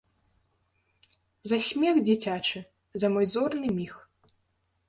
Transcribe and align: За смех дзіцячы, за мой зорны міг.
За 1.51 1.57
смех 1.67 1.95
дзіцячы, 2.07 2.59
за 3.05 3.15
мой 3.17 3.25
зорны 3.35 3.67
міг. 3.81 3.93